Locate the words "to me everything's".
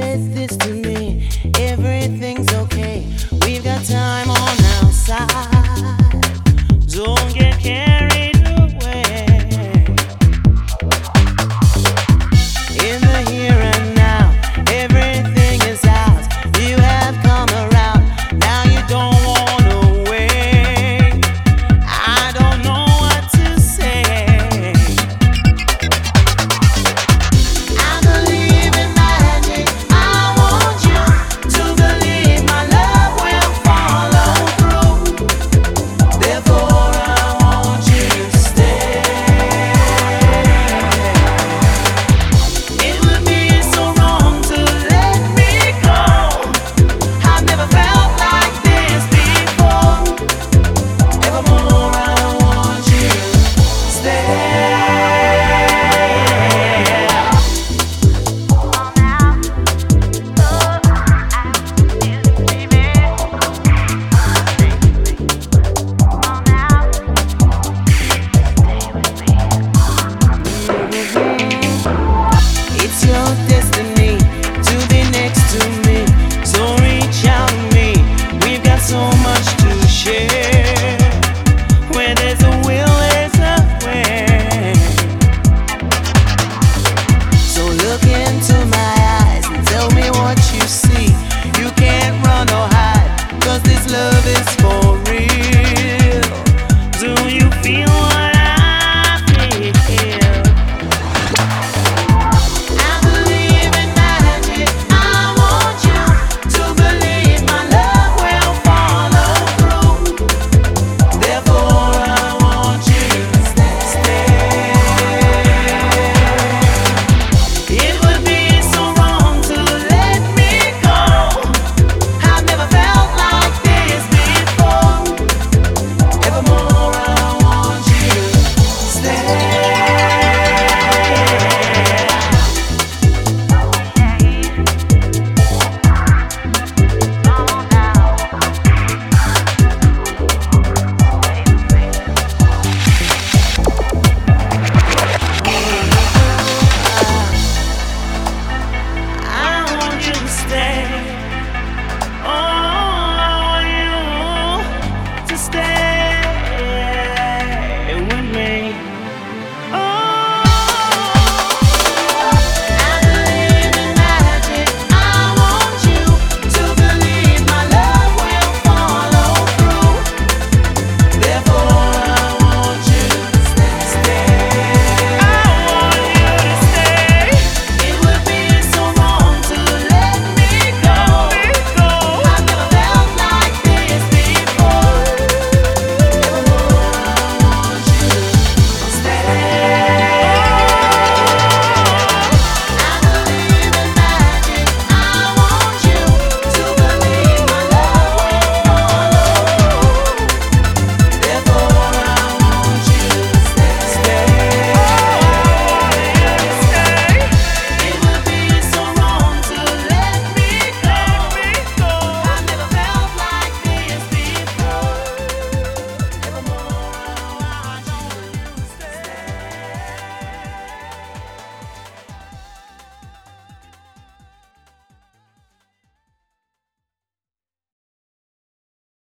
0.58-2.52